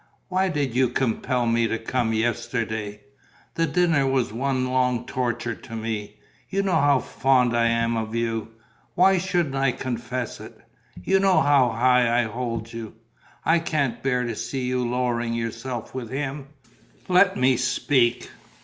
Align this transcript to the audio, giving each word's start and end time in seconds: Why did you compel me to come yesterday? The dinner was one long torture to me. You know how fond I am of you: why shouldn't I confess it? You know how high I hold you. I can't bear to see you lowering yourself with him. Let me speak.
Why 0.29 0.47
did 0.49 0.73
you 0.75 0.89
compel 0.89 1.45
me 1.45 1.67
to 1.67 1.77
come 1.77 2.11
yesterday? 2.11 3.01
The 3.53 3.67
dinner 3.67 4.07
was 4.07 4.33
one 4.33 4.65
long 4.65 5.05
torture 5.05 5.53
to 5.53 5.75
me. 5.75 6.17
You 6.49 6.63
know 6.63 6.71
how 6.81 6.97
fond 6.97 7.55
I 7.55 7.67
am 7.67 7.95
of 7.95 8.15
you: 8.15 8.47
why 8.95 9.19
shouldn't 9.19 9.53
I 9.53 9.71
confess 9.73 10.39
it? 10.39 10.57
You 11.03 11.19
know 11.19 11.39
how 11.39 11.69
high 11.69 12.19
I 12.21 12.23
hold 12.23 12.73
you. 12.73 12.95
I 13.45 13.59
can't 13.59 14.01
bear 14.01 14.23
to 14.23 14.35
see 14.35 14.65
you 14.65 14.83
lowering 14.89 15.35
yourself 15.35 15.93
with 15.93 16.09
him. 16.09 16.47
Let 17.07 17.37
me 17.37 17.55
speak. 17.55 18.31